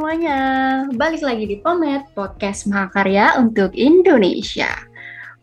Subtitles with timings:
[0.00, 0.40] Semuanya,
[0.96, 4.72] balik lagi di Pomet, podcast Mahakarya untuk Indonesia.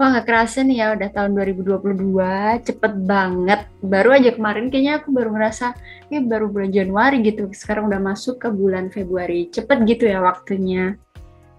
[0.02, 3.70] Wah gak kerasa nih ya, udah tahun 2022, cepet banget.
[3.85, 5.77] Baru aja kemarin kayaknya aku baru ngerasa,
[6.09, 9.45] ini baru bulan Januari gitu, sekarang udah masuk ke bulan Februari.
[9.54, 10.98] Cepet gitu ya waktunya.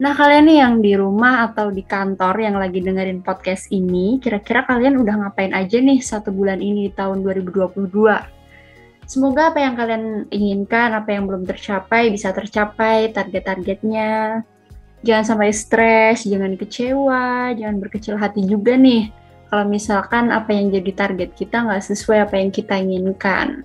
[0.02, 4.66] Nah kalian nih yang di rumah atau di kantor yang lagi dengerin podcast ini, kira-kira
[4.66, 8.37] kalian udah ngapain aja nih satu bulan ini di tahun 2022?
[9.08, 14.44] Semoga apa yang kalian inginkan, apa yang belum tercapai bisa tercapai target-targetnya.
[15.00, 19.08] Jangan sampai stres, jangan kecewa, jangan berkecil hati juga nih.
[19.48, 23.64] Kalau misalkan apa yang jadi target kita nggak sesuai apa yang kita inginkan.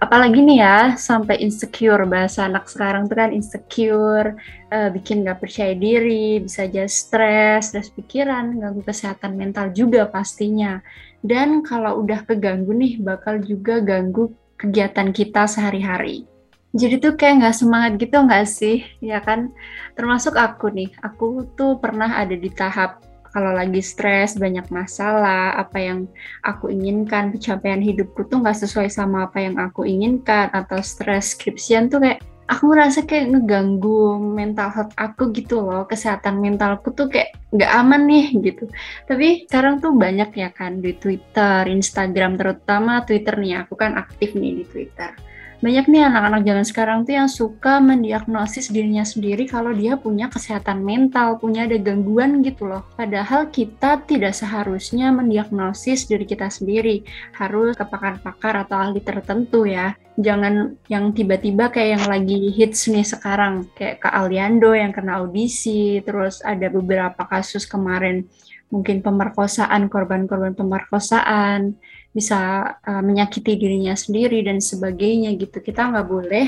[0.00, 4.32] Apalagi nih ya, sampai insecure, bahasa anak sekarang tuh kan insecure,
[4.72, 10.80] uh, bikin nggak percaya diri, bisa aja stres, stres pikiran, ganggu kesehatan mental juga pastinya.
[11.20, 16.28] Dan kalau udah keganggu nih, bakal juga ganggu kegiatan kita sehari-hari.
[16.70, 19.50] Jadi tuh kayak nggak semangat gitu nggak sih, ya kan?
[19.98, 25.78] Termasuk aku nih, aku tuh pernah ada di tahap kalau lagi stres, banyak masalah, apa
[25.78, 25.98] yang
[26.42, 31.90] aku inginkan, pencapaian hidupku tuh nggak sesuai sama apa yang aku inginkan, atau stres skripsian
[31.90, 37.38] tuh kayak aku merasa kayak ngeganggu mental health aku gitu loh kesehatan mentalku tuh kayak
[37.54, 38.66] nggak aman nih gitu.
[39.06, 44.34] Tapi sekarang tuh banyak ya kan di Twitter Instagram terutama Twitter nih aku kan aktif
[44.34, 45.29] nih di Twitter
[45.60, 50.80] banyak nih anak-anak zaman sekarang tuh yang suka mendiagnosis dirinya sendiri kalau dia punya kesehatan
[50.80, 52.88] mental, punya ada gangguan gitu loh.
[52.96, 57.04] Padahal kita tidak seharusnya mendiagnosis diri kita sendiri,
[57.36, 59.92] harus ke pakar-pakar atau ahli tertentu ya.
[60.16, 66.00] Jangan yang tiba-tiba kayak yang lagi hits nih sekarang, kayak Kak Aliando yang kena audisi,
[66.00, 68.24] terus ada beberapa kasus kemarin
[68.72, 71.76] mungkin pemerkosaan, korban-korban pemerkosaan,
[72.10, 75.62] bisa uh, menyakiti dirinya sendiri dan sebagainya gitu.
[75.62, 76.46] Kita nggak boleh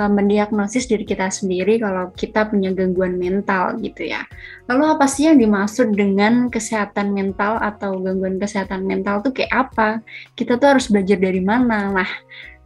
[0.00, 4.24] uh, mendiagnosis diri kita sendiri kalau kita punya gangguan mental gitu ya.
[4.66, 10.00] Lalu apa sih yang dimaksud dengan kesehatan mental atau gangguan kesehatan mental tuh kayak apa?
[10.34, 11.92] Kita tuh harus belajar dari mana?
[11.92, 12.10] Nah,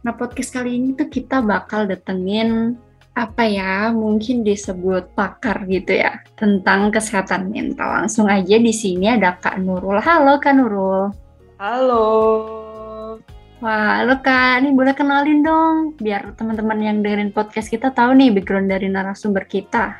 [0.01, 2.79] nah podcast kali ini tuh kita bakal datengin
[3.19, 8.07] apa ya mungkin disebut pakar gitu ya tentang kesehatan mental.
[8.07, 9.99] Langsung aja di sini ada Kak Nurul.
[9.99, 11.28] Halo Kak Nurul.
[11.59, 13.19] Halo.
[13.59, 14.63] Wah, halo Kak.
[14.63, 19.43] Ini boleh kenalin dong, biar teman-teman yang dengerin podcast kita tahu nih background dari narasumber
[19.43, 19.99] kita.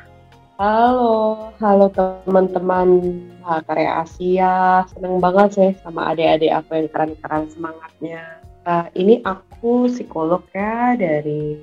[0.56, 3.04] Halo, halo teman-teman
[3.44, 4.88] Karya Asia.
[4.88, 8.40] Seneng banget sih sama adik-adik aku yang keren-keren semangatnya.
[8.64, 11.60] Nah, ini aku psikolog ya dari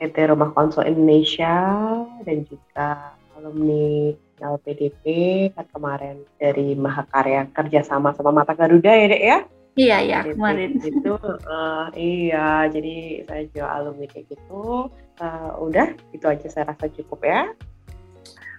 [0.00, 1.60] PT Rumah Konsul Indonesia
[2.24, 4.08] dan juga alumni
[4.40, 5.04] LPDP
[5.54, 9.38] kan kemarin dari Mahakarya kerjasama sama Mata Garuda ya dek ya
[9.74, 11.14] iya iya kemarin itu
[11.50, 14.88] uh, iya jadi saya juga alumni kayak gitu
[15.22, 17.50] uh, udah itu aja saya rasa cukup ya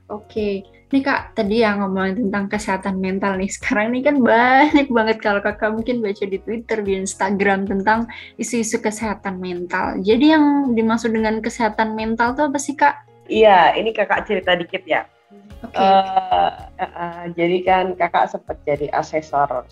[0.06, 0.62] Oke,
[0.94, 5.42] nih kak tadi yang ngomongin tentang kesehatan mental nih sekarang ini kan banyak banget kalau
[5.42, 8.06] kakak mungkin baca di Twitter, di Instagram tentang
[8.38, 9.98] isu-isu kesehatan mental.
[10.06, 13.02] Jadi yang dimaksud dengan kesehatan mental tuh apa sih kak?
[13.26, 15.10] Iya, ini kakak cerita dikit ya.
[15.66, 15.82] Okay.
[15.82, 19.66] Uh, uh, uh, jadi kan kakak sempat jadi asesor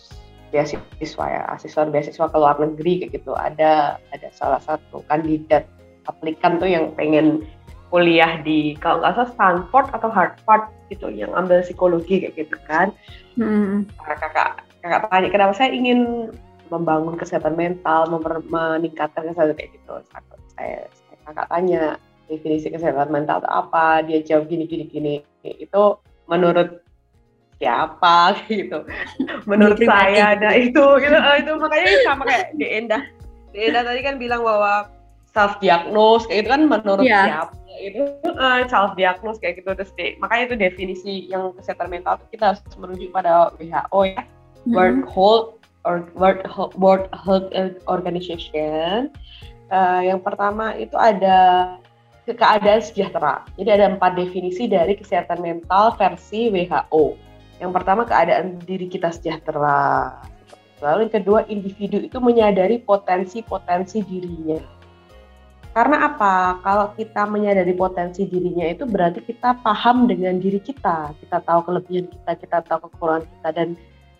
[0.49, 3.33] beasiswa ya, asesor beasiswa ke luar negeri kayak gitu.
[3.37, 5.69] Ada ada salah satu kandidat
[6.09, 7.45] aplikan tuh yang pengen
[7.93, 12.89] kuliah di kalau nggak salah Stanford atau Harvard gitu yang ambil psikologi kayak gitu kan.
[13.37, 13.85] Hmm.
[14.01, 16.29] Nah, kakak kakak tanya kenapa saya ingin
[16.73, 18.09] membangun kesehatan mental,
[18.49, 19.93] meningkatkan kesehatan kayak gitu.
[20.57, 21.83] Saya, saya kakak tanya
[22.25, 25.83] definisi kesehatan mental itu apa dia jawab gini gini gini itu
[26.31, 26.79] menurut
[27.59, 28.87] siapa gitu?
[29.47, 31.17] Menurut saya ada itu gitu.
[31.17, 33.03] Uh, itu makanya sama kayak di Endah
[33.53, 34.89] di Endah tadi kan bilang bahwa
[35.33, 37.25] self diagnose kayak itu kan menurut yeah.
[37.25, 38.05] siapa itu
[38.37, 39.73] uh, self diagnose kayak gitu.
[39.73, 44.23] Terus di, makanya itu definisi yang kesehatan mental itu kita harus merujuk pada WHO ya.
[44.63, 44.71] Hmm.
[44.71, 45.49] World Health
[45.83, 46.41] or World
[46.77, 47.49] World Health
[47.89, 49.11] Organization.
[49.73, 51.73] Uh, yang pertama itu ada
[52.31, 53.43] keadaan sejahtera.
[53.59, 57.19] Jadi ada empat definisi dari kesehatan mental versi WHO.
[57.59, 60.23] Yang pertama keadaan diri kita sejahtera.
[60.79, 64.59] Lalu yang kedua individu itu menyadari potensi-potensi dirinya.
[65.73, 66.61] Karena apa?
[66.61, 71.11] Kalau kita menyadari potensi dirinya itu berarti kita paham dengan diri kita.
[71.17, 73.67] Kita tahu kelebihan kita, kita tahu kekurangan kita dan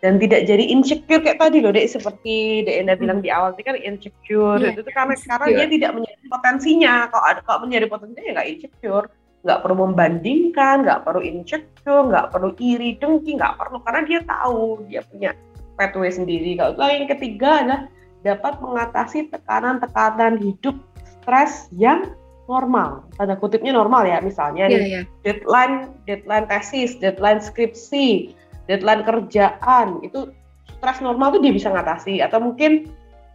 [0.04, 1.88] dan tidak jadi insecure kayak tadi loh dek.
[1.88, 4.60] Seperti dek Enda bilang di awal itu kan insecure.
[4.60, 6.94] Yeah, itu tuh karena sekarang dia tidak menyadari potensinya.
[7.08, 9.08] Kalau ada kalau menyadari potensinya ya nggak insecure.
[9.48, 13.80] Nggak perlu membandingkan nggak perlu insecure nggak perlu iri dengki nggak perlu.
[13.88, 15.32] Karena dia tahu dia punya
[15.80, 16.60] pathway sendiri.
[16.60, 17.82] Kalau yang ketiga adalah
[18.28, 22.12] dapat mengatasi tekanan-tekanan hidup stres yang
[22.52, 23.08] normal.
[23.16, 25.04] Tanda kutipnya normal ya misalnya yeah, nih yeah.
[25.24, 28.36] deadline deadline tesis deadline skripsi
[28.70, 30.32] deadline kerjaan itu
[30.80, 32.20] stres normal tuh dia bisa ngatasi.
[32.24, 32.92] Atau mungkin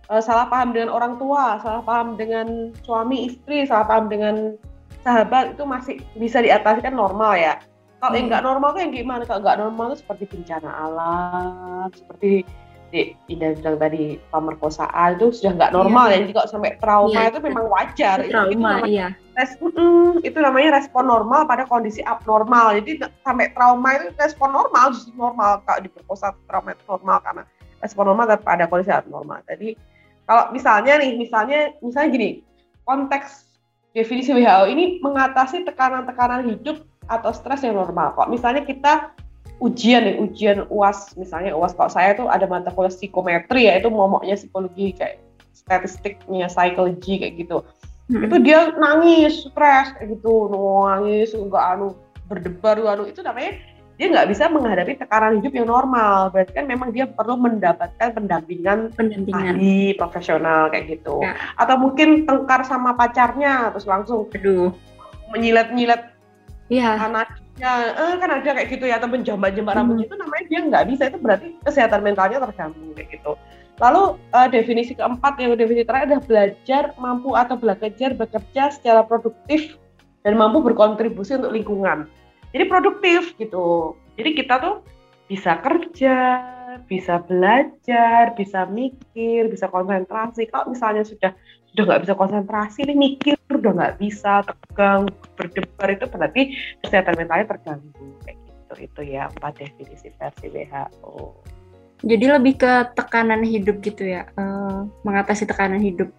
[0.09, 4.57] uh, salah paham dengan orang tua salah paham dengan suami istri salah paham dengan
[5.05, 7.61] sahabat itu masih bisa diatasi kan normal ya.
[7.99, 8.19] Kalau hmm.
[8.19, 9.23] yang nggak normal tuh yang gimana?
[9.27, 12.47] Kalau nggak normal tuh seperti bencana alam seperti
[12.89, 16.15] di Indah bilang tadi pemerkosaan itu sudah nggak normal iya.
[16.15, 16.19] ya.
[16.25, 17.29] Jadi kalau sampai trauma iya.
[17.29, 18.17] itu memang wajar.
[18.25, 19.09] Trauma, itu, namanya, iya.
[19.37, 22.81] Res, mm, itu namanya respon normal pada kondisi abnormal.
[22.81, 25.61] Jadi sampai trauma itu respon normal, justru normal.
[25.69, 27.43] Kalau diperkosa trauma itu normal karena
[27.79, 29.45] respon normal pada kondisi abnormal.
[29.45, 29.77] Jadi
[30.25, 32.31] kalau misalnya nih, misalnya misalnya gini,
[32.89, 33.49] konteks
[33.93, 38.13] definisi WHO ini mengatasi tekanan-tekanan hidup atau stres yang normal.
[38.17, 39.13] Kok misalnya kita
[39.59, 43.91] ujian nih, ujian UAS misalnya UAS kalau saya tuh ada mata kuliah psikometri ya itu
[43.91, 45.19] momoknya psikologi kayak
[45.51, 47.67] statistiknya psikologi kayak gitu.
[48.09, 48.25] Hmm.
[48.25, 53.57] Itu dia nangis, stres kayak gitu, nangis, enggak anu berdebar anu itu namanya
[53.99, 56.31] dia nggak bisa menghadapi tekanan hidup yang normal.
[56.31, 59.59] Berarti kan memang dia perlu mendapatkan pendampingan, pendampingan.
[59.59, 61.19] ahli profesional kayak gitu.
[61.19, 61.35] Ya.
[61.59, 64.71] Atau mungkin tengkar sama pacarnya terus langsung aduh
[65.35, 66.15] menyilet-nyilet
[66.69, 66.97] ya.
[67.01, 67.29] anak
[67.59, 69.81] ya eh, kan ada kayak gitu ya atau menjambak-jambak hmm.
[69.83, 73.33] rambutnya itu namanya dia nggak bisa itu berarti kesehatan mentalnya terganggu kayak gitu
[73.79, 79.79] lalu uh, definisi keempat yang definisi terakhir adalah belajar mampu atau belajar bekerja secara produktif
[80.27, 82.07] dan mampu berkontribusi untuk lingkungan
[82.55, 84.77] jadi produktif gitu jadi kita tuh
[85.27, 86.17] bisa kerja
[86.87, 91.35] bisa belajar bisa mikir bisa konsentrasi kalau misalnya sudah
[91.79, 95.07] udah nggak bisa konsentrasi nih mikir udah nggak bisa tegang
[95.39, 96.43] berdebar itu berarti
[96.83, 98.75] kesehatan mentalnya terganggu kayak gitu.
[98.83, 101.49] Itu ya empat definisi versi WHO
[102.07, 106.11] jadi lebih ke tekanan hidup gitu ya uh, mengatasi tekanan hidup.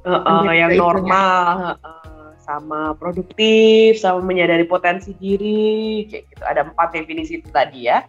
[0.00, 6.42] Uh, uh, yang normal uh, sama produktif sama menyadari potensi diri kayak gitu.
[6.44, 8.04] Ada empat definisi itu tadi ya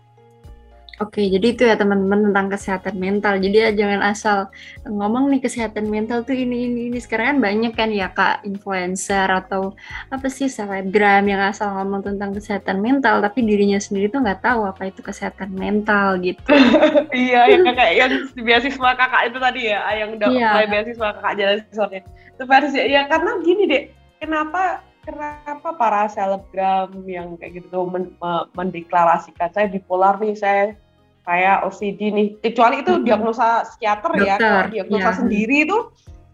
[0.99, 3.39] Oke, jadi itu ya teman-teman tentang kesehatan mental.
[3.39, 4.37] Jadi ya jangan asal
[4.83, 6.99] ngomong nih kesehatan mental tuh ini ini ini.
[6.99, 9.73] Sekarang kan banyak kan ya kak influencer atau
[10.11, 14.67] apa sih selebgram yang asal ngomong tentang kesehatan mental, tapi dirinya sendiri tuh nggak tahu
[14.67, 16.51] apa itu kesehatan mental gitu.
[17.15, 20.67] iya, ya kayak yang beasiswa kakak itu tadi ya, yang udah iya.
[20.67, 21.93] beasiswa kakak jalan sesuatu.
[22.35, 23.83] Itu versi ya karena gini deh,
[24.19, 28.13] kenapa kenapa para selebgram yang kayak gitu men,
[28.53, 30.77] mendeklarasikan saya bipolar nih saya
[31.25, 35.17] kayak OCD nih kecuali itu diagnosa psikiater ya kalau diagnosa ya.
[35.21, 35.77] sendiri itu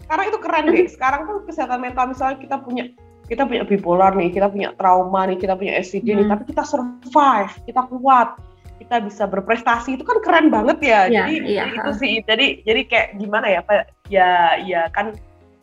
[0.07, 2.85] karena itu keren deh sekarang tuh kesehatan mental misalnya kita punya
[3.27, 6.17] kita punya bipolar nih kita punya trauma nih kita punya OCD hmm.
[6.23, 8.39] nih tapi kita survive kita kuat
[8.77, 11.65] kita bisa berprestasi itu kan keren banget ya, ya jadi ya.
[11.75, 13.61] itu sih jadi jadi kayak gimana ya
[14.07, 14.31] ya
[14.63, 15.17] ya kan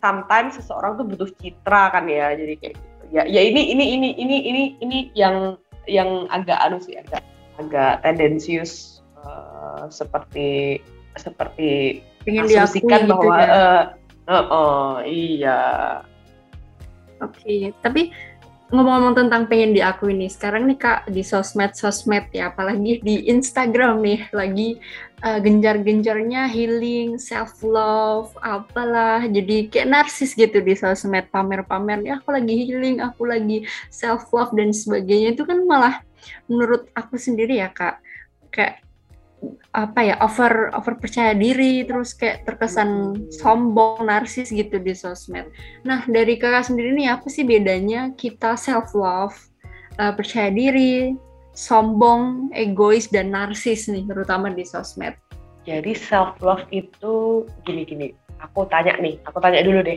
[0.05, 2.77] sometimes seseorang tuh butuh citra kan ya jadi kayak
[3.15, 5.55] ya ya ini ini ini ini ini ini yang
[5.87, 7.23] yang agak anu sih agak
[7.63, 10.83] agak tendensius uh, seperti
[11.15, 13.47] seperti ingin asumsikan gitu bahwa ya.
[13.55, 13.83] uh,
[14.27, 15.61] uh, uh, iya.
[17.23, 17.61] Oke, okay.
[17.81, 18.11] tapi
[18.73, 24.01] ngomong-ngomong tentang pengen diakui nih, sekarang nih kak di sosmed sosmed ya, apalagi di Instagram
[24.01, 24.81] nih lagi
[25.21, 32.33] uh, genjar-genjarnya healing, self love, apalah, jadi kayak narsis gitu di sosmed pamer-pamer, ya aku
[32.33, 35.33] lagi healing, aku lagi self love dan sebagainya.
[35.33, 36.05] Itu kan malah
[36.49, 38.01] menurut aku sendiri ya kak,
[38.53, 38.84] kayak
[39.75, 45.51] apa ya over over percaya diri terus kayak terkesan sombong narsis gitu di sosmed.
[45.83, 49.35] Nah dari kakak sendiri nih apa sih bedanya kita self love,
[49.99, 51.17] uh, percaya diri,
[51.57, 55.17] sombong, egois dan narsis nih terutama di sosmed.
[55.65, 58.13] Jadi self love itu gini-gini.
[58.45, 59.97] Aku tanya nih, aku tanya dulu deh.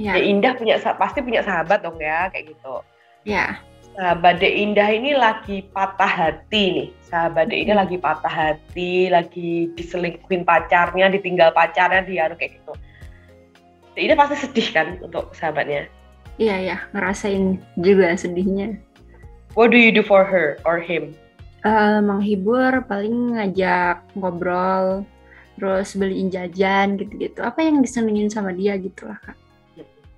[0.00, 0.16] Ya.
[0.16, 2.80] ya Indah punya pasti punya sahabat dong ya kayak gitu.
[3.26, 3.60] Ya
[3.96, 6.88] sahabat Dek Indah ini lagi patah hati nih.
[7.08, 7.80] Sahabat ini hmm.
[7.80, 12.72] lagi patah hati, lagi diselingkuhin pacarnya, ditinggal pacarnya, dia kayak gitu.
[13.96, 15.88] Dek Indah pasti sedih kan untuk sahabatnya.
[16.36, 18.76] Iya ya, ngerasain juga sedihnya.
[19.56, 21.16] What do you do for her or him?
[21.64, 25.08] Uh, menghibur, paling ngajak ngobrol,
[25.56, 27.40] terus beliin jajan gitu-gitu.
[27.40, 29.34] Apa yang disenengin sama dia gitu lah kak.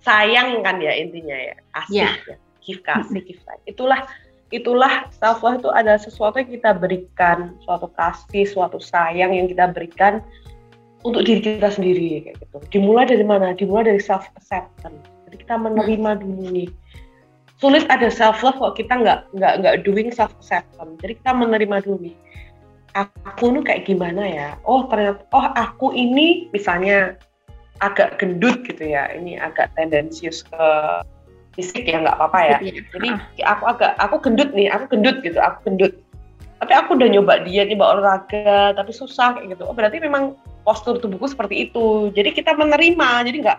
[0.03, 2.15] Sayang kan ya intinya ya, asik yeah.
[2.27, 2.37] ya
[2.69, 4.05] give kasih give sayang itulah
[4.53, 9.73] itulah self love itu ada sesuatu yang kita berikan suatu kasih suatu sayang yang kita
[9.73, 10.21] berikan
[11.07, 12.59] untuk diri kita sendiri kayak gitu.
[12.75, 13.55] Dimulai dari mana?
[13.55, 14.99] Dimulai dari self acceptance
[15.29, 16.71] jadi kita menerima dulu nih.
[17.59, 21.77] Sulit ada self love kalau kita nggak nggak nggak doing self acceptance jadi kita menerima
[21.85, 22.17] dulu nih.
[22.97, 24.49] Aku nih kayak gimana ya?
[24.65, 27.15] Oh ternyata oh aku ini misalnya
[27.79, 29.13] agak gendut gitu ya.
[29.15, 30.67] Ini agak tendensius ke
[31.59, 32.59] fisik ya nggak apa-apa ya.
[32.63, 32.87] Iya.
[32.95, 33.09] jadi
[33.43, 35.93] aku agak aku gendut nih aku gendut gitu aku gendut.
[36.59, 39.67] Tapi aku udah nyoba diet nyoba olahraga tapi susah kayak gitu.
[39.67, 42.15] Oh berarti memang postur tubuhku seperti itu.
[42.15, 43.59] Jadi kita menerima jadi nggak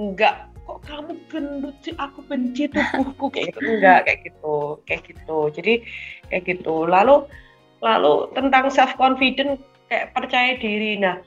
[0.00, 1.92] nggak kok kamu gendut sih?
[2.00, 3.28] Aku benci tubuhku.
[3.36, 4.56] Kayak gitu enggak kayak gitu
[4.88, 5.38] kayak gitu.
[5.52, 5.74] Jadi
[6.32, 6.74] kayak gitu.
[6.88, 7.28] Lalu
[7.84, 9.60] lalu tentang self confident
[9.92, 10.96] kayak percaya diri.
[10.96, 11.20] Nah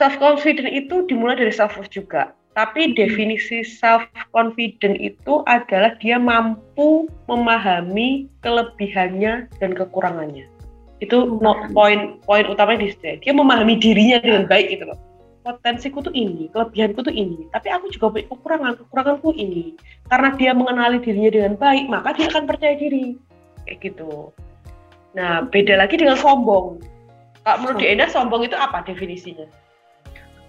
[0.00, 4.04] self confident itu dimulai dari self worth juga tapi definisi self
[4.36, 10.44] confident itu adalah dia mampu memahami kelebihannya dan kekurangannya.
[11.00, 11.40] Itu
[11.72, 13.18] poin poin utamanya di situ.
[13.24, 14.98] Dia memahami dirinya dengan baik gitu loh.
[15.42, 19.74] Potensiku tuh ini, kelebihanku tuh ini, tapi aku juga punya kekurangan, kekuranganku ini.
[20.06, 23.18] Karena dia mengenali dirinya dengan baik, maka dia akan percaya diri.
[23.66, 24.30] Kayak gitu.
[25.18, 26.78] Nah, beda lagi dengan sombong.
[27.42, 29.50] Kak menurut Enda sombong itu apa definisinya?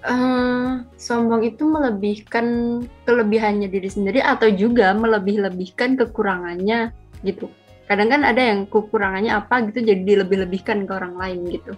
[0.04, 6.92] Uh, sombong itu melebihkan kelebihannya diri sendiri atau juga melebih-lebihkan kekurangannya
[7.24, 7.48] gitu.
[7.88, 11.74] Kadang kan ada yang kekurangannya apa gitu jadi dilebih-lebihkan ke orang lain gitu.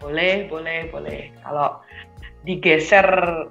[0.00, 1.30] Boleh, boleh, boleh.
[1.44, 1.84] Kalau
[2.42, 3.06] digeser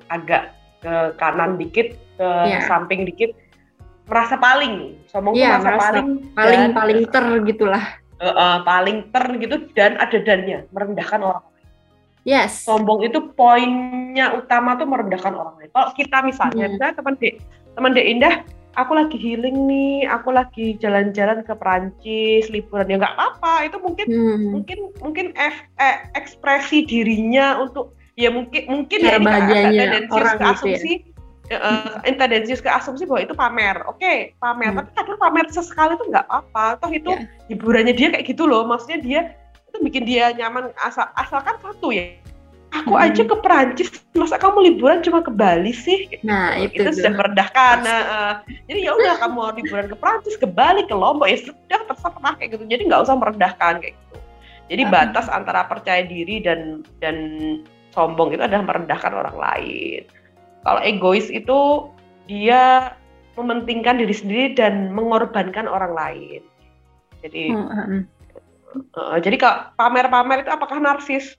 [0.09, 2.65] agak ke kanan dikit, ke yeah.
[2.65, 3.35] samping dikit,
[4.09, 4.97] merasa paling.
[5.07, 7.85] Sombong yeah, merasa, merasa paling paling dan, paling ter gitulah.
[8.19, 11.48] Uh, uh, paling ter gitu dan ada dannya merendahkan orang
[12.29, 12.61] Yes.
[12.61, 15.73] Sombong itu poinnya utama tuh merendahkan orang lain.
[15.73, 16.73] Kalau kita misalnya, hmm.
[16.77, 17.33] misalnya teman Dek,
[17.73, 18.35] teman Dek Indah,
[18.77, 23.65] aku lagi healing nih, aku lagi jalan-jalan ke Perancis, liburan ya nggak apa-apa.
[23.65, 24.45] Itu mungkin hmm.
[24.53, 29.17] mungkin mungkin F, eh, ekspresi dirinya untuk ya mungkin mungkin ya,
[29.73, 30.93] ya orang ke asumsi.
[31.01, 31.09] Ya.
[31.49, 34.85] Uh, tendensius ke asumsi bahwa itu pamer, oke okay, pamer, hmm.
[34.85, 37.25] tapi kadang pamer sesekali itu nggak apa, toh itu yeah.
[37.49, 39.21] hiburannya dia kayak gitu loh, maksudnya dia
[39.69, 42.17] itu bikin dia nyaman asal asalkan satu ya.
[42.69, 43.01] Aku hmm.
[43.01, 46.05] aja ke Perancis masa kamu liburan cuma ke Bali sih?
[46.21, 48.33] Nah itu, itu sudah merendahkan nah, uh,
[48.69, 52.33] jadi ya udah kamu mau liburan ke Perancis ke Bali ke Lombok ya sudah terserah
[52.37, 52.63] kayak gitu.
[52.69, 54.17] Jadi nggak usah merendahkan kayak gitu.
[54.69, 54.93] Jadi hmm.
[54.93, 57.17] batas antara percaya diri dan dan
[57.97, 60.01] sombong itu adalah merendahkan orang lain.
[60.61, 61.89] Kalau egois itu
[62.29, 62.93] dia
[63.33, 66.41] mementingkan diri sendiri dan mengorbankan orang lain.
[67.25, 68.18] Jadi hmm.
[68.93, 71.37] Uh, jadi kalau pamer-pamer itu apakah narsis?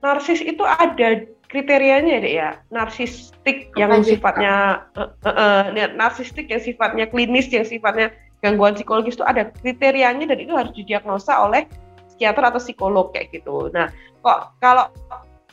[0.00, 2.50] Narsis itu ada kriterianya deh ya.
[2.72, 5.62] Narsistik yang sifatnya uh, uh, uh,
[5.92, 8.08] narsistik yang sifatnya klinis, yang sifatnya
[8.40, 11.68] gangguan psikologis itu ada kriterianya dan itu harus didiagnosa oleh
[12.08, 13.68] psikiater atau psikolog kayak gitu.
[13.70, 13.92] Nah,
[14.24, 14.88] kok kalau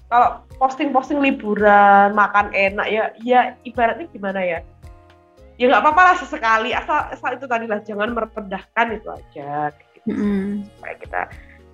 [0.09, 4.59] kalau posting-posting liburan, makan enak ya, ya ibaratnya gimana ya?
[5.59, 9.75] Ya nggak apa-apa lah sesekali, asal asal itu tadi lah jangan merendahkan itu aja
[10.09, 10.47] mm
[10.77, 11.21] supaya kita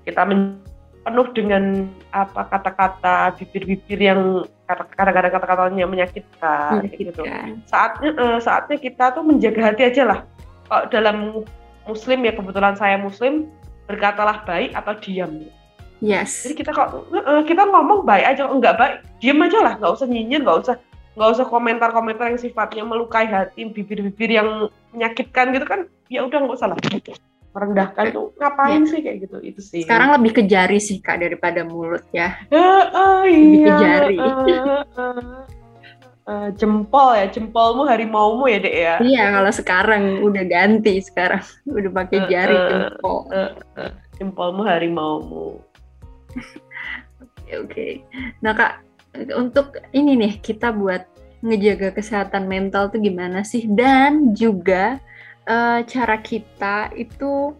[0.06, 0.22] kita
[1.06, 1.64] penuh dengan
[2.10, 4.42] apa kata-kata bibir-bibir yang
[4.98, 7.22] kadang-kadang kata-katanya menyakitkan mm, gitu.
[7.70, 10.20] Saatnya uh, saatnya kita tuh menjaga hati aja lah.
[10.66, 11.18] Kalau dalam
[11.86, 13.46] muslim ya kebetulan saya muslim
[13.86, 15.46] berkatalah baik atau diam.
[16.02, 16.42] Yes.
[16.42, 20.08] Jadi kita kok uh, kita ngomong baik aja, enggak baik, diam aja lah, nggak usah
[20.10, 20.76] nyinyir, nggak usah
[21.16, 26.58] nggak usah komentar-komentar yang sifatnya melukai hati, bibir-bibir yang menyakitkan gitu kan, ya udah nggak
[26.60, 26.78] usah lah.
[27.56, 28.92] Merendahkan tuh ngapain ya.
[28.92, 29.38] sih kayak gitu?
[29.40, 29.88] Itu sih.
[29.88, 32.36] Sekarang lebih ke jari sih kak daripada mulut ya.
[32.52, 34.18] Uh, uh, lebih iya, ke jari.
[34.20, 35.22] Uh, uh,
[36.28, 38.96] uh, jempol ya jempolmu harimaumu ya dek ya?
[39.00, 43.18] Iya kalau sekarang udah ganti sekarang udah pakai jari uh, jempol.
[43.32, 45.48] uh, uh, jempolmu harimaumu.
[47.46, 47.88] Oke oke.
[48.42, 48.84] Nah kak
[49.38, 51.08] untuk ini nih kita buat
[51.46, 53.70] ngejaga kesehatan mental tuh gimana sih?
[53.70, 54.98] Dan juga
[55.50, 57.54] uh, cara kita itu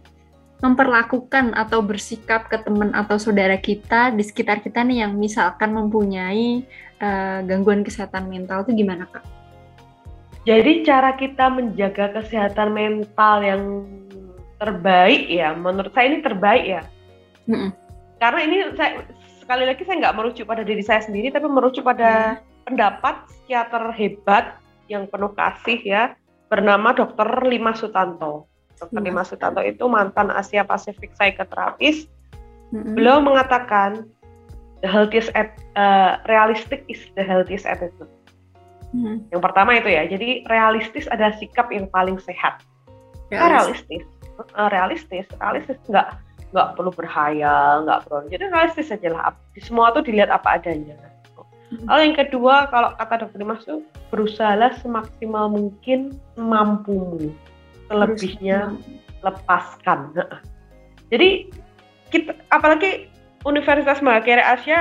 [0.64, 6.64] memperlakukan atau bersikap ke teman atau saudara kita di sekitar kita nih yang misalkan mempunyai
[6.96, 9.24] uh, gangguan kesehatan mental itu gimana kak?
[10.46, 13.62] Jadi cara kita menjaga kesehatan mental yang
[14.56, 16.82] terbaik ya, menurut saya ini terbaik ya.
[17.50, 17.70] Mm -mm.
[18.16, 19.04] Karena ini saya
[19.42, 22.64] sekali lagi saya nggak merujuk pada diri saya sendiri, tapi merujuk pada mm.
[22.64, 26.14] pendapat psikiater hebat yang penuh kasih ya,
[26.48, 27.46] bernama Dr.
[27.46, 28.46] Lima Sutanto.
[28.76, 29.00] Dr.
[29.00, 29.30] Lima hmm.
[29.30, 32.06] Sutanto itu mantan Asia Pasifik psikoterapis.
[32.74, 32.94] Hmm.
[32.94, 34.06] Beliau mengatakan
[34.82, 38.10] the healthiest at, uh, realistic is the healthiest attitude.
[38.94, 39.24] Hmm.
[39.32, 42.62] Yang pertama itu ya, jadi realistis adalah sikap yang paling sehat.
[43.34, 44.06] Realistis,
[44.54, 46.14] uh, realistis, realistis nggak
[46.54, 48.30] nggak perlu berhayal, nggak perlu.
[48.30, 49.34] Jadi realistis aja lah.
[49.58, 50.94] Semua tuh dilihat apa adanya.
[51.70, 53.82] Lalu yang kedua, kalau kata dokter Dimas tuh
[54.14, 57.34] berusahalah semaksimal mungkin mampumu,
[57.90, 58.70] selebihnya
[59.26, 60.14] lepaskan.
[61.10, 61.50] Jadi
[62.14, 63.10] kita, apalagi
[63.42, 64.80] Universitas Mahakarya Asia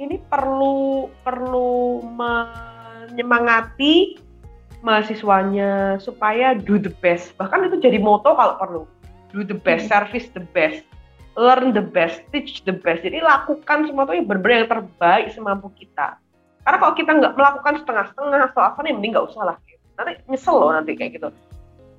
[0.00, 2.48] ini perlu perlu me,
[3.10, 4.16] menyemangati
[4.80, 7.34] mahasiswanya supaya do the best.
[7.36, 8.82] Bahkan itu jadi moto kalau perlu.
[9.34, 9.92] Do the best, hmm.
[9.92, 10.82] service the best,
[11.40, 13.00] learn the best, teach the best.
[13.00, 16.20] Jadi lakukan semua itu yang benar-benar yang terbaik semampu kita.
[16.60, 19.56] Karena kalau kita nggak melakukan setengah-setengah, soal ini mending nggak usah lah.
[19.96, 21.28] Nanti nyesel loh nanti kayak gitu.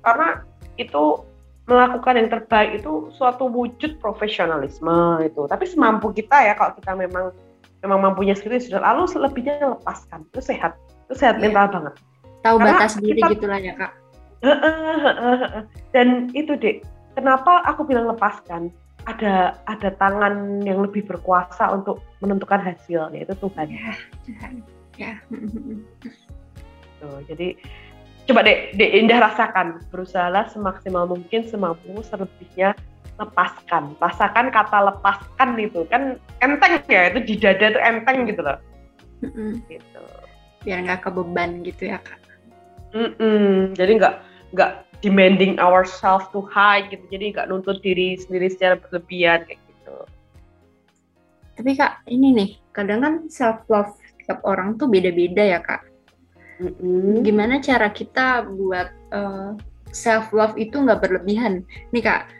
[0.06, 0.46] Karena
[0.78, 1.26] itu
[1.66, 5.50] melakukan yang terbaik itu suatu wujud profesionalisme itu.
[5.50, 7.34] Tapi semampu kita ya kalau kita memang
[7.82, 10.78] memang mampunya ya sudah lalu selebihnya lepaskan itu sehat
[11.10, 11.50] itu sehat yeah.
[11.50, 11.94] mental banget
[12.42, 13.92] tahu Karena batas diri kita, gitulah ya kak
[15.94, 16.86] dan itu dek
[17.18, 18.70] kenapa aku bilang lepaskan
[19.06, 23.92] ada ada tangan yang lebih berkuasa untuk menentukan hasil yaitu Tuhan ya
[24.26, 24.52] Tuhan.
[25.00, 25.16] Ya.
[27.00, 27.56] Tuh, jadi
[28.28, 32.76] coba dek dek indah rasakan berusaha semaksimal mungkin semampu selebihnya
[33.18, 33.96] lepaskan.
[33.98, 38.58] Rasakan kata lepaskan itu kan enteng ya itu di dada itu enteng gitu loh.
[39.66, 40.02] Gitu.
[40.62, 42.22] Biar nggak kebeban gitu ya kak.
[42.92, 43.72] Mm-mm.
[43.72, 44.14] jadi nggak
[44.52, 47.02] nggak demanding ourselves to high gitu.
[47.10, 49.96] Jadi nggak nuntut diri sendiri secara berlebihan kayak gitu.
[51.58, 53.92] Tapi kak ini nih kadang kan self love
[54.24, 55.82] tiap orang tuh beda-beda ya kak.
[56.62, 57.26] Mm-hmm.
[57.26, 59.50] gimana cara kita buat uh, eh,
[59.90, 61.66] self love itu nggak berlebihan?
[61.90, 62.30] Nih kak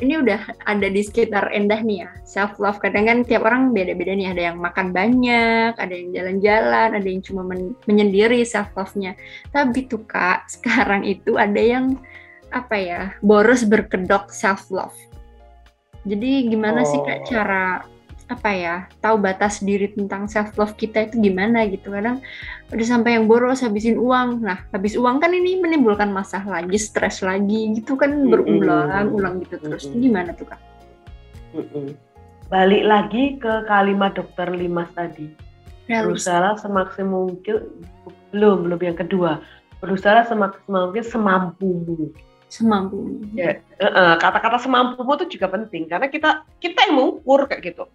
[0.00, 4.16] ini udah ada di sekitar Endah nih ya self love kadang kan tiap orang beda-beda
[4.16, 9.14] nih ada yang makan banyak ada yang jalan-jalan ada yang cuma men menyendiri self love-nya
[9.52, 12.00] tapi tuh kak sekarang itu ada yang
[12.50, 14.96] apa ya boros berkedok self love
[16.08, 16.88] jadi gimana oh.
[16.88, 17.26] sih kak oh.
[17.28, 17.64] cara
[18.30, 21.90] apa ya tahu batas diri tentang self love kita itu gimana gitu.
[21.90, 22.22] Kadang
[22.70, 24.46] udah sampai yang boros habisin uang.
[24.46, 29.90] Nah habis uang kan ini menimbulkan masalah lagi stres lagi gitu kan berulang-ulang gitu terus.
[29.90, 30.02] Mm -hmm.
[30.06, 30.60] gimana tuh kak?
[31.58, 31.86] Mm -hmm.
[32.46, 35.34] Balik lagi ke kalimat dokter Limas tadi.
[35.90, 37.66] Berusaha semaksimal mungkin
[38.30, 39.42] belum belum yang kedua.
[39.82, 42.14] Berusaha semaksimal mungkin semampumu.
[42.46, 43.26] Semampumu.
[43.34, 43.58] Ya
[44.22, 47.90] kata-kata semampumu itu juga penting karena kita kita yang mengukur kayak gitu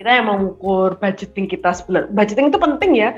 [0.00, 2.12] kita yang mengukur budgeting kita sebulan.
[2.16, 3.10] Budgeting itu penting ya.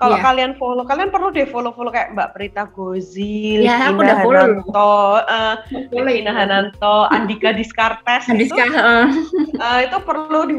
[0.00, 0.24] Kalau yeah.
[0.32, 5.60] kalian follow, kalian perlu deh follow-follow kayak Mbak Prita Gozil, yeah, Ina Hananto, uh,
[5.92, 9.12] Ina Hananto, Andika Diskartes Andika, itu, uh.
[9.60, 10.56] Uh, itu perlu di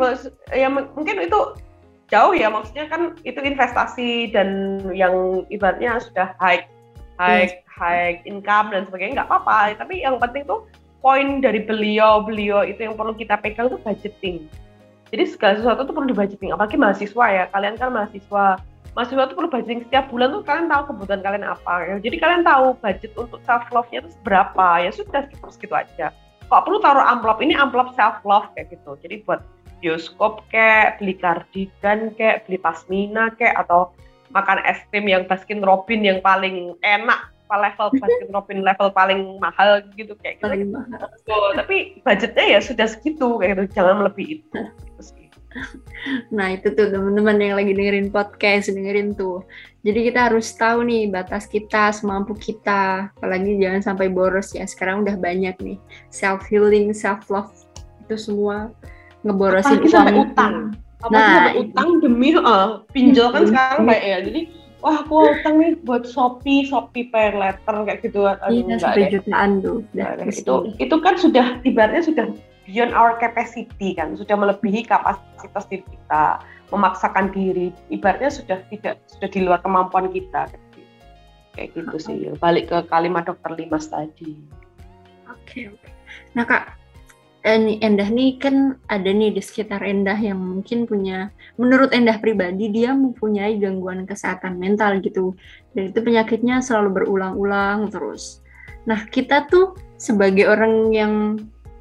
[0.54, 1.58] ya mungkin itu
[2.14, 6.68] jauh ya maksudnya kan itu investasi dan yang ibaratnya sudah high
[7.18, 7.56] high yes.
[7.72, 10.68] high income dan sebagainya nggak apa-apa tapi yang penting tuh
[11.00, 14.38] poin dari beliau beliau itu yang perlu kita pegang itu budgeting
[15.12, 17.44] jadi segala sesuatu itu perlu dibudgeting, apalagi mahasiswa ya.
[17.52, 18.64] Kalian kan mahasiswa,
[18.96, 21.74] mahasiswa itu perlu budgeting setiap bulan tuh kalian tahu kebutuhan kalian apa.
[21.84, 21.96] Ya.
[22.00, 24.68] Jadi kalian tahu budget untuk self love-nya itu berapa.
[24.80, 26.16] Ya sudah terus gitu aja.
[26.48, 28.96] Kok perlu taruh amplop ini amplop self love kayak gitu.
[29.04, 29.44] Jadi buat
[29.84, 33.92] bioskop kayak beli kardigan kayak beli pasmina kayak atau
[34.32, 39.84] makan es krim yang Baskin Robin yang paling enak level Baskin Robin level paling mahal
[39.98, 40.48] gitu kayak gitu.
[40.48, 41.08] Paling mahal.
[41.28, 44.62] So, tapi budgetnya ya sudah segitu kayak gitu, jangan lebih itu.
[46.32, 49.44] Nah itu tuh teman-teman yang lagi dengerin podcast, dengerin tuh.
[49.84, 53.12] Jadi kita harus tahu nih batas kita, semampu kita.
[53.20, 54.64] Apalagi jangan sampai boros ya.
[54.64, 55.78] Sekarang udah banyak nih
[56.10, 57.52] self healing, self love
[58.08, 58.72] itu semua
[59.28, 60.54] ngeborosin uang sampai utang.
[61.02, 64.18] Apa nah, utang demi uh, pinjol kan sekarang kayak ya.
[64.24, 64.42] Jadi
[64.82, 68.26] wah aku utang nih buat Shopee, Shopee pay letter kayak gitu.
[68.26, 69.86] Aduh, iya, sampai jutaan tuh.
[70.26, 72.26] itu, itu kan sudah ibaratnya sudah
[72.66, 76.42] beyond our capacity kan, sudah melebihi kapasitas diri kita,
[76.74, 80.50] memaksakan diri, ibaratnya sudah tidak sudah di luar kemampuan kita.
[81.52, 82.18] Kayak gitu sih.
[82.40, 84.40] Balik ke kalimat dokter Limas tadi.
[85.28, 85.80] Oke, okay, oke.
[85.84, 85.92] Okay.
[86.32, 86.81] Nah kak,
[87.42, 92.70] eh, Endah nih kan ada nih di sekitar Endah yang mungkin punya, menurut Endah pribadi
[92.70, 95.34] dia mempunyai gangguan kesehatan mental gitu.
[95.74, 98.42] Dan itu penyakitnya selalu berulang-ulang terus.
[98.86, 101.14] Nah kita tuh sebagai orang yang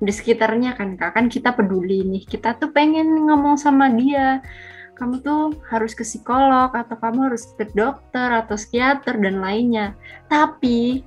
[0.00, 4.40] di sekitarnya kan kak kan kita peduli nih kita tuh pengen ngomong sama dia
[4.96, 9.92] kamu tuh harus ke psikolog atau kamu harus ke dokter atau psikiater dan lainnya
[10.26, 11.04] tapi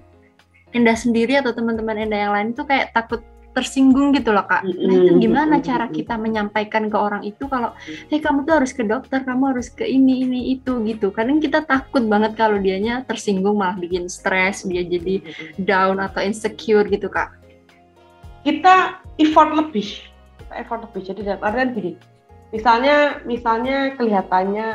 [0.74, 3.22] Endah sendiri atau teman-teman Endah yang lain tuh kayak takut
[3.54, 4.66] tersinggung gitu loh kak.
[4.66, 7.72] Nah itu gimana cara kita menyampaikan ke orang itu kalau,
[8.10, 11.14] hei kamu tuh harus ke dokter, kamu harus ke ini ini itu gitu.
[11.14, 15.22] Kadang kita takut banget kalau dianya tersinggung malah bikin stres, dia jadi
[15.62, 17.32] down atau insecure gitu kak.
[18.44, 20.14] Kita effort lebih
[20.44, 21.02] kita effort lebih.
[21.08, 21.94] Jadi dalam artian gini
[22.54, 24.68] misalnya misalnya kelihatannya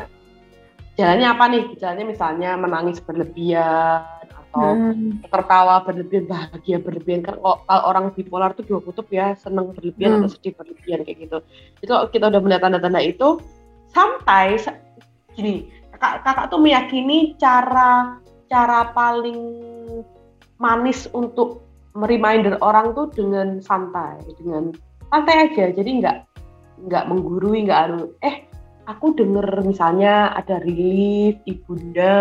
[0.99, 1.63] jalannya apa nih?
[1.79, 4.18] Jalannya misalnya menangis berlebihan
[4.49, 5.29] atau hmm.
[5.29, 10.19] tertawa berlebihan bahagia berlebihan kan kalau, orang bipolar tuh dua kutub ya seneng berlebihan hmm.
[10.25, 11.37] atau sedih berlebihan kayak gitu
[11.85, 13.37] itu kita udah melihat tanda-tanda itu
[13.93, 14.57] sampai
[15.37, 18.17] gini kakak, kakak tuh meyakini cara
[18.49, 19.37] cara paling
[20.59, 24.75] manis untuk mereminder orang tuh dengan santai, dengan
[25.09, 25.71] santai aja.
[25.73, 26.17] Jadi nggak
[26.89, 28.45] nggak menggurui, nggak harus eh
[28.85, 32.17] aku denger misalnya ada relief ibunda,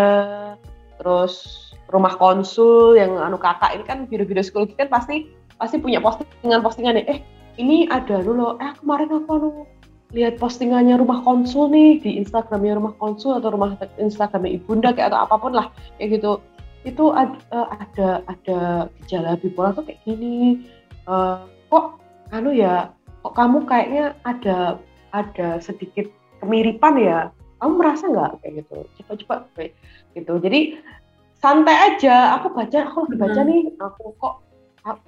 [1.01, 7.01] terus rumah konsul yang anu kakak ini kan video-video psikologi kan pasti pasti punya postingan-postingan
[7.09, 7.21] eh
[7.59, 9.51] ini ada dulu eh kemarin aku anu
[10.17, 15.21] lihat postingannya rumah konsul nih di Instagramnya rumah konsul atau rumah Instagramnya ibunda kayak atau
[15.29, 15.69] apa pun lah
[16.01, 16.41] kayak gitu.
[16.89, 18.59] Itu ada uh, ada ada
[19.05, 20.65] gejala bipolar tuh kayak gini.
[21.05, 22.01] Uh, kok
[22.33, 22.89] anu ya
[23.21, 24.81] kok kamu kayaknya ada
[25.13, 26.09] ada sedikit
[26.41, 27.19] kemiripan ya?
[27.61, 28.33] Kamu merasa nggak?
[28.41, 28.77] Kayak gitu.
[29.03, 29.35] Coba-coba
[30.17, 30.33] gitu.
[30.41, 30.61] Jadi
[31.39, 33.49] santai aja aku baca aku lagi baca hmm.
[33.49, 34.35] nih aku kok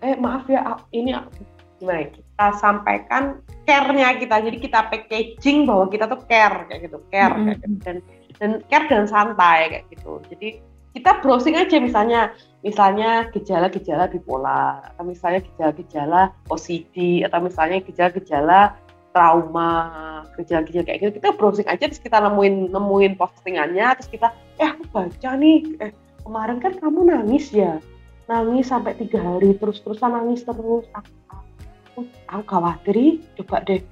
[0.04, 1.16] eh maaf ya ini
[1.80, 6.98] gimana ya, kita sampaikan care-nya kita jadi kita packaging bahwa kita tuh care kayak gitu
[7.10, 7.44] care hmm.
[7.48, 7.76] kayak gitu.
[7.82, 7.96] dan
[8.38, 10.48] dan care dan santai kayak gitu jadi
[10.90, 12.34] kita browsing aja misalnya
[12.66, 18.74] misalnya gejala-gejala bipolar atau misalnya gejala-gejala OCD atau misalnya gejala-gejala
[19.10, 19.70] trauma
[20.38, 24.82] gejala-gejala kayak gitu kita browsing aja terus kita nemuin nemuin postingannya terus kita eh aku
[24.90, 25.90] baca nih eh
[26.30, 27.82] kemarin kan kamu nangis ya?
[28.30, 30.86] Nangis sampai tiga hari terus-terusan nangis terus.
[30.94, 33.82] Aku, aku, aku khawatir coba deh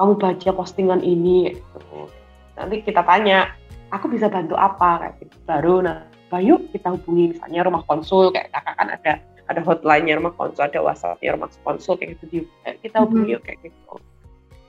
[0.00, 1.52] kamu baca postingan ini.
[1.52, 2.08] Gitu.
[2.56, 3.52] nanti kita tanya
[3.92, 5.04] aku bisa bantu apa?
[5.04, 5.36] Kayak gitu.
[5.44, 8.32] Baru nah Bayu kita hubungi misalnya rumah konsul.
[8.32, 9.12] Kayak kakak kan ada
[9.52, 12.48] ada hotline-nya rumah konsul ada WhatsApp-nya rumah konsul kayak gitu
[12.80, 13.44] kita hubungi mm-hmm.
[13.44, 14.00] kayak gitu.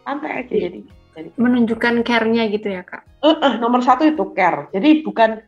[0.04, 0.80] Santai aja jadi,
[1.16, 3.08] jadi menunjukkan care-nya gitu ya kak?
[3.24, 4.68] Uh, uh, nomor satu itu care.
[4.76, 5.40] Jadi bukan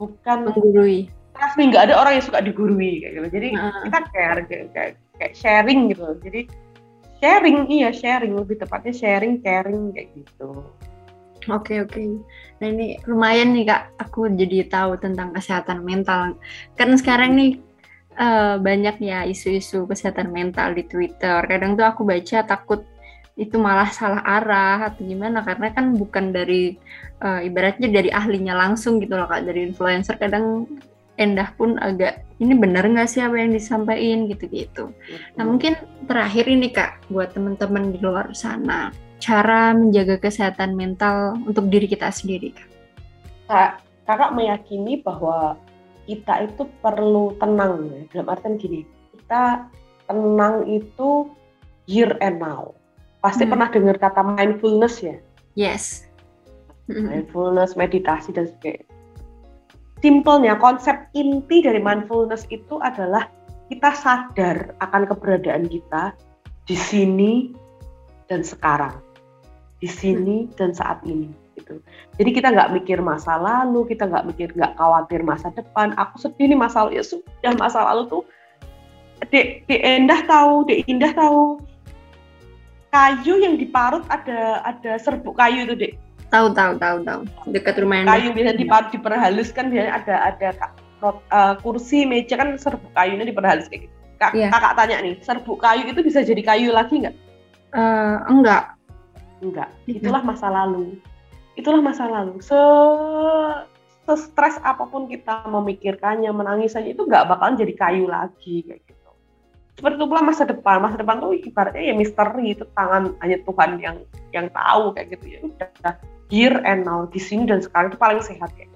[0.00, 3.82] bukan menggurui pasti nggak ada orang yang suka digurui kayak gitu jadi uh.
[3.86, 6.40] kita care kayak, kayak, kayak sharing gitu jadi
[7.22, 10.66] sharing iya sharing lebih tepatnya sharing caring kayak gitu
[11.48, 12.04] Oke oke.
[12.60, 16.36] Nah ini lumayan nih kak, aku jadi tahu tentang kesehatan mental.
[16.76, 17.56] Karena sekarang nih
[18.20, 21.40] uh, banyak ya isu-isu kesehatan mental di Twitter.
[21.48, 22.84] Kadang tuh aku baca takut
[23.38, 26.74] itu malah salah arah atau gimana karena kan bukan dari
[27.22, 30.66] uh, ibaratnya dari ahlinya langsung gitu loh kak dari influencer kadang
[31.18, 34.94] Endah pun agak ini benar nggak sih apa yang disampaikan gitu-gitu.
[35.34, 35.74] Nah mungkin
[36.06, 42.08] terakhir ini kak buat teman-teman di luar sana cara menjaga kesehatan mental untuk diri kita
[42.08, 42.54] sendiri?
[43.50, 45.58] Kak, kakak meyakini bahwa
[46.06, 48.00] kita itu perlu tenang ya.
[48.14, 49.68] Dalam artian gini, kita
[50.08, 51.28] tenang itu
[51.84, 52.72] here and now.
[53.20, 53.52] Pasti hmm.
[53.52, 55.18] pernah dengar kata mindfulness ya?
[55.58, 56.06] Yes.
[56.88, 58.88] Mindfulness, meditasi dan sebagainya.
[59.98, 63.26] Simpelnya konsep inti dari mindfulness itu adalah
[63.66, 66.14] kita sadar akan keberadaan kita
[66.64, 67.32] di sini
[68.30, 68.94] dan sekarang
[69.82, 71.82] di sini dan saat ini gitu.
[72.18, 75.94] Jadi kita nggak mikir masa lalu, kita nggak mikir nggak khawatir masa depan.
[75.98, 78.22] Aku sedih nih masa lalu ya sudah masa lalu tuh.
[79.18, 81.58] Dek, Dek Endah tahu, Dek Indah tahu
[82.88, 85.92] kayu yang diparut ada ada serbuk kayu itu Dek.
[86.28, 90.48] Tahu tahu tahu tahu dekat rumah yang kayu biasa diparut diperhalus kan biasanya ada ada
[91.00, 93.94] uh, kursi meja kan serbuk kayunya diperhalus kayak gitu.
[94.18, 94.50] Kak, yeah.
[94.50, 97.16] Kakak tanya nih, serbuk kayu itu bisa jadi kayu lagi nggak?
[97.70, 98.74] Uh, enggak,
[99.38, 100.98] Enggak, itulah masa lalu.
[101.54, 102.42] Itulah masa lalu.
[102.42, 102.58] Se
[104.08, 109.10] stres apa pun kita memikirkannya, menangis saja itu nggak bakalan jadi kayu lagi kayak gitu.
[109.78, 110.82] Seperti itu pula masa depan.
[110.82, 113.96] Masa depan tuh ibaratnya ya misteri itu tangan hanya Tuhan yang
[114.34, 115.38] yang tahu kayak gitu ya.
[115.44, 115.94] Udah
[116.28, 118.68] here and now di sini dan sekarang itu paling sehat ya.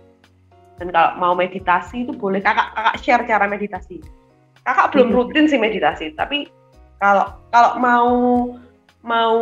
[0.80, 4.02] Dan kalau mau meditasi itu boleh kakak kakak share cara meditasi.
[4.66, 6.48] Kakak belum rutin sih meditasi, tapi
[6.98, 8.10] kalau kalau mau
[9.02, 9.38] mau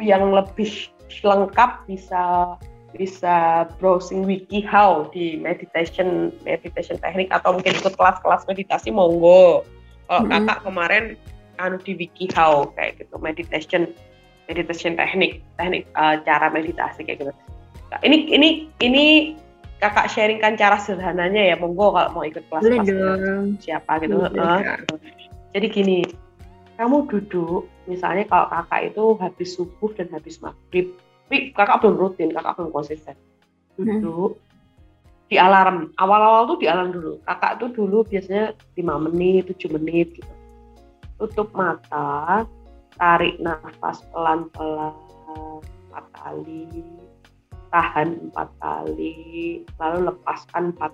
[0.00, 0.90] yang lebih
[1.22, 2.56] lengkap bisa
[2.96, 9.62] bisa browsing wiki how di meditation meditation teknik atau mungkin ikut kelas-kelas meditasi monggo.
[10.08, 10.44] Kalau mm -hmm.
[10.48, 11.04] kakak kemarin
[11.60, 13.92] anu di wiki how kayak gitu meditation
[14.46, 17.32] meditation teknik teknik uh, cara meditasi kayak gitu.
[17.90, 18.48] Nah, ini ini
[18.82, 19.04] ini
[19.78, 21.56] kakak sharingkan cara sederhananya ya.
[21.58, 22.88] Monggo kalau mau ikut kelas-kelas
[23.62, 24.22] siapa gitu.
[24.22, 24.78] uh,
[25.54, 25.98] Jadi gini,
[26.76, 30.90] kamu duduk misalnya kalau kakak itu habis subuh dan habis maghrib
[31.26, 33.18] tapi kakak belum rutin kakak belum konsisten.
[33.74, 35.26] Duduk hmm.
[35.26, 37.18] di alarm awal-awal tuh di alarm dulu.
[37.26, 40.32] Kakak tuh dulu biasanya 5 menit 7 menit gitu.
[41.18, 42.46] Tutup mata
[42.96, 44.94] tarik nafas pelan-pelan
[45.96, 46.68] empat kali
[47.72, 49.16] tahan empat kali
[49.80, 50.92] lalu lepaskan empat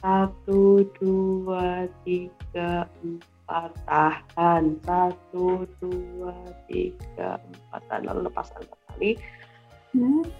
[0.00, 6.36] satu dua tiga empat tahan satu dua
[6.68, 9.10] tiga empat tahan lalu lepaskan empat kali.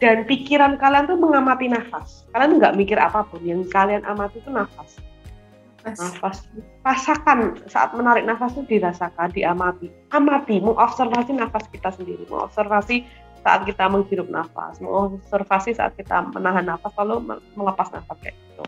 [0.04, 2.28] Dan pikiran kalian tuh mengamati nafas.
[2.36, 3.40] Kalian nggak mikir apa pun.
[3.40, 5.00] Yang kalian amati itu nafas.
[5.94, 6.42] Nafas.
[6.82, 9.86] Rasakan saat menarik nafas itu dirasakan, diamati.
[10.10, 12.26] Amati, mengobservasi nafas kita sendiri.
[12.26, 13.06] Mengobservasi
[13.46, 14.82] saat kita menghirup nafas.
[14.82, 18.66] Mengobservasi saat kita menahan nafas lalu melepas nafas kayak gitu.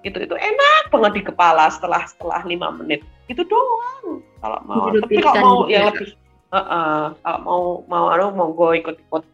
[0.00, 3.00] Itu itu enak banget di kepala setelah setelah lima menit.
[3.28, 4.20] Itu doang.
[4.44, 4.92] Kalau mau.
[4.92, 5.90] Tapi kalau mau gitu yang ya.
[5.92, 6.08] lebih
[6.52, 9.24] uh, uh, kalau mau mau anu mau gue ikut-ikut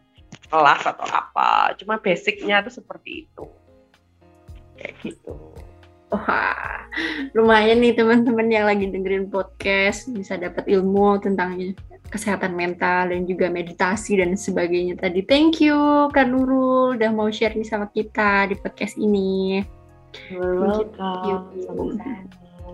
[0.47, 3.45] kelas atau apa cuma basicnya tuh seperti itu
[4.79, 5.35] kayak gitu
[6.07, 6.87] Wah,
[7.35, 11.59] lumayan nih teman-teman yang lagi dengerin podcast bisa dapat ilmu tentang
[12.07, 15.19] kesehatan mental dan juga meditasi dan sebagainya tadi.
[15.27, 19.59] Thank you Kak Nurul udah mau share nih sama kita di podcast ini.
[20.31, 21.99] welcome.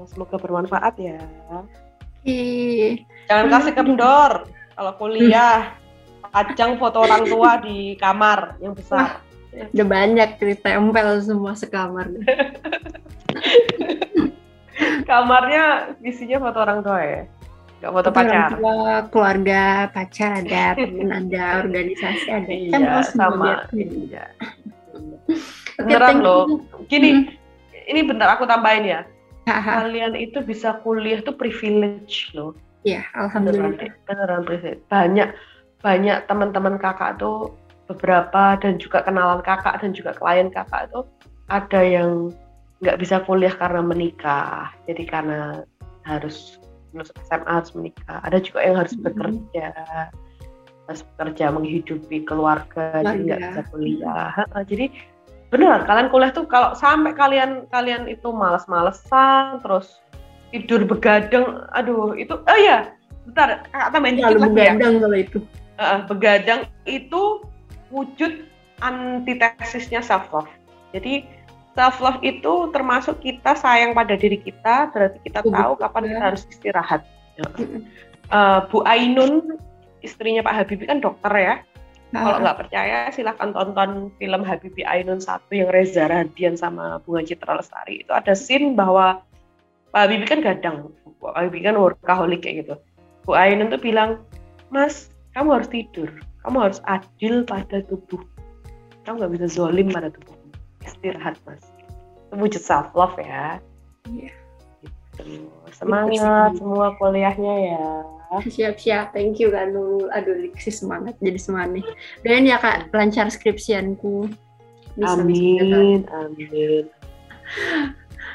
[0.06, 1.18] Semoga bermanfaat ya.
[1.50, 3.02] Oke.
[3.26, 4.32] Jangan kasih kendor
[4.78, 5.74] kalau kuliah
[6.38, 9.23] ajang foto orang tua di kamar yang besar.
[9.54, 12.10] Udah banyak ditempel semua sekamar.
[15.10, 17.24] Kamarnya isinya foto orang tua ya?
[17.84, 18.34] Gak foto foto pacar?
[18.34, 22.50] Orang tua, keluarga, pacar ada, teman ada, organisasi ada.
[22.50, 23.52] Iya, kan sama.
[23.76, 24.26] Iya.
[25.78, 26.44] Beneran okay, loh.
[26.88, 27.92] Gini, hmm.
[27.92, 29.02] ini bentar aku tambahin ya.
[29.44, 32.56] Kalian itu bisa kuliah tuh privilege loh.
[32.88, 33.76] Iya, alhamdulillah.
[33.76, 34.82] Beneran, beneran privilege.
[34.88, 35.30] Banyak
[35.84, 37.52] banyak teman-teman kakak tuh
[37.94, 41.06] beberapa dan juga kenalan kakak dan juga klien kakak itu
[41.48, 42.34] ada yang
[42.84, 44.74] nggak bisa kuliah karena menikah.
[44.90, 45.64] Jadi karena
[46.04, 46.60] harus
[46.92, 48.20] lulus SMA harus menikah.
[48.26, 49.68] Ada juga yang harus bekerja
[50.84, 54.34] harus bekerja menghidupi keluarga jadi nggak bisa kuliah.
[54.68, 54.86] Jadi
[55.54, 60.02] benar kalian kuliah tuh kalau sampai kalian kalian itu malas-malesan terus
[60.50, 62.90] tidur begadang aduh itu oh ya
[63.30, 64.74] bentar kakak tambahin dikit lagi ya?
[64.76, 65.40] kalau itu.
[65.74, 67.42] Uh, begadang itu
[67.94, 68.50] wujud
[68.82, 70.50] antitesisnya self love.
[70.92, 71.24] Jadi
[71.78, 76.44] self love itu termasuk kita sayang pada diri kita, berarti kita tahu kapan kita harus
[76.50, 77.02] istirahat.
[78.34, 79.62] Uh, Bu Ainun,
[80.02, 81.56] istrinya Pak Habibie kan dokter ya.
[82.14, 82.30] Nah.
[82.30, 87.58] Kalau nggak percaya, silahkan tonton film Habibie Ainun satu yang Reza Radian sama Bunga Citra
[87.58, 88.06] Lestari.
[88.06, 89.22] Itu ada scene bahwa
[89.94, 90.78] Pak Habibie kan gadang,
[91.22, 92.76] Pak Habibie kan workaholic kayak gitu.
[93.26, 94.22] Bu Ainun tuh bilang,
[94.70, 96.10] Mas, kamu harus tidur
[96.44, 98.22] kamu harus adil pada tubuh.
[99.08, 100.36] Kamu nggak bisa zolim pada tubuh.
[100.84, 101.64] Istirahat mas.
[102.30, 103.60] Itu wujud self love ya.
[104.08, 104.32] Iya.
[104.84, 105.48] Gitu.
[105.72, 107.86] semangat semua kuliahnya ya.
[108.44, 109.14] Siap-siap.
[109.14, 110.10] Thank you Nurul.
[110.12, 111.86] Aduh semangat jadi semangat
[112.26, 114.28] dan ya kak lancar skripsianku.
[114.94, 116.86] Bisa, amin bisa, amin.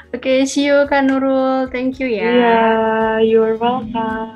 [0.09, 1.69] Oke, okay, see you Kak Nurul.
[1.69, 2.25] Thank you ya.
[2.25, 4.33] Yeah, you're welcome.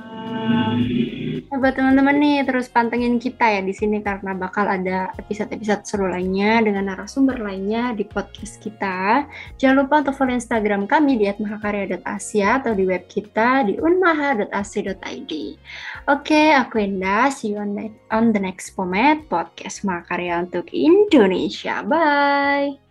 [1.54, 6.10] Nah, buat teman-teman nih terus pantengin kita ya di sini karena bakal ada episode-episode seru
[6.10, 9.30] lainnya dengan narasumber lainnya di podcast kita.
[9.62, 15.34] Jangan lupa untuk follow Instagram kami di @mahakarya.asia atau di web kita di unmaha.ac.id.
[16.10, 17.30] Oke, aku Indah.
[17.30, 21.86] See you on, the, on the next Pomet podcast Mahakarya untuk Indonesia.
[21.86, 22.82] Bye.